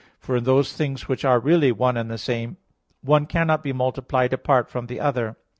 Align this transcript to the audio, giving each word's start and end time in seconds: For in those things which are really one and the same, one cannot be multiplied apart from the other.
For 0.19 0.37
in 0.37 0.45
those 0.45 0.73
things 0.73 1.07
which 1.07 1.23
are 1.23 1.39
really 1.39 1.71
one 1.71 1.95
and 1.95 2.09
the 2.09 2.17
same, 2.17 2.57
one 3.01 3.27
cannot 3.27 3.61
be 3.61 3.71
multiplied 3.71 4.33
apart 4.33 4.67
from 4.67 4.87
the 4.87 4.99
other. 4.99 5.37